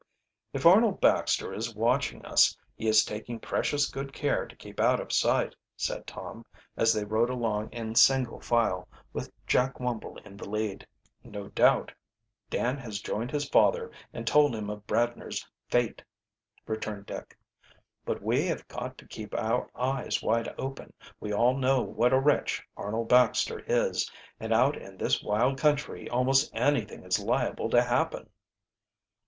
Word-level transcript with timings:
"If 0.51 0.65
Arnold 0.65 0.99
Baxter 0.99 1.53
is 1.53 1.75
watching 1.75 2.25
us 2.25 2.57
he 2.75 2.87
is 2.87 3.05
taking 3.05 3.39
precious 3.39 3.87
good 3.87 4.13
care 4.13 4.47
to 4.47 4.55
keep 4.55 4.79
out 4.79 4.99
of 4.99 5.11
sight," 5.13 5.53
said 5.77 6.07
Tom, 6.07 6.43
as 6.75 6.91
they 6.91 7.05
rode 7.05 7.29
along 7.29 7.69
in 7.71 7.93
single 7.93 8.39
file, 8.39 8.87
with 9.13 9.29
Jack 9.45 9.75
Wumble 9.79 10.17
in 10.25 10.37
the 10.37 10.49
lead. 10.49 10.87
"No 11.23 11.49
doubt 11.49 11.91
Dan 12.49 12.79
has 12.79 12.99
joined 12.99 13.29
his 13.29 13.47
father 13.47 13.91
and 14.11 14.25
told 14.25 14.55
him 14.55 14.71
of 14.71 14.87
Bradner's 14.87 15.47
fate," 15.69 16.01
returned 16.65 17.05
Dick. 17.05 17.37
"But 18.03 18.23
we 18.23 18.47
have 18.47 18.67
got 18.67 18.97
to 18.97 19.07
keep 19.07 19.35
our 19.35 19.69
eyes 19.75 20.23
wide 20.23 20.51
open. 20.57 20.93
We 21.19 21.31
all 21.31 21.55
know 21.55 21.83
what 21.83 22.11
a 22.11 22.19
wretch 22.19 22.63
Arnold 22.75 23.07
Baxter 23.07 23.59
is, 23.67 24.09
and 24.39 24.51
out 24.51 24.75
in 24.75 24.97
this 24.97 25.21
wild 25.21 25.59
country 25.59 26.09
almost 26.09 26.49
anything 26.55 27.03
is 27.03 27.19
liable 27.19 27.69
to 27.69 27.83
happen." 27.83 28.31